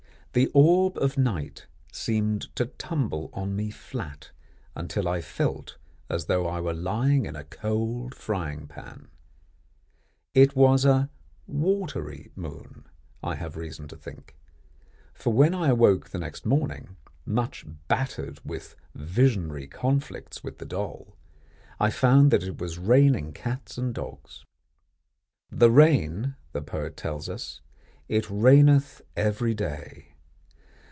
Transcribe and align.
The 0.33 0.49
orb 0.53 0.97
of 0.97 1.17
night 1.17 1.67
seemed 1.91 2.43
to 2.55 2.67
tumble 2.67 3.29
on 3.33 3.53
me 3.53 3.69
flat, 3.69 4.31
until 4.77 5.05
I 5.09 5.19
felt 5.19 5.77
as 6.09 6.27
though 6.27 6.47
I 6.47 6.61
were 6.61 6.73
lying 6.73 7.25
in 7.25 7.35
a 7.35 7.43
cold 7.43 8.15
frying 8.15 8.65
pan. 8.65 9.09
It 10.33 10.55
was 10.55 10.85
a 10.85 11.09
"watery 11.47 12.31
moon," 12.37 12.85
I 13.21 13.35
have 13.35 13.57
reason 13.57 13.89
to 13.89 13.97
think; 13.97 14.37
for 15.13 15.33
when 15.33 15.53
I 15.53 15.67
awoke 15.67 16.11
the 16.11 16.19
next 16.19 16.45
morning, 16.45 16.95
much 17.25 17.65
battered 17.89 18.39
with 18.45 18.77
visionary 18.95 19.67
conflicts 19.67 20.41
with 20.45 20.59
the 20.59 20.65
doll, 20.65 21.17
I 21.77 21.89
found 21.89 22.31
that 22.31 22.43
it 22.43 22.57
was 22.57 22.79
raining 22.79 23.33
cats 23.33 23.77
and 23.77 23.93
dogs. 23.93 24.45
"The 25.49 25.69
rain," 25.71 26.37
the 26.53 26.61
poet 26.61 26.95
tells 26.95 27.27
us, 27.27 27.59
"it 28.07 28.29
raineth 28.29 29.01
every 29.17 29.53
day." 29.53 30.07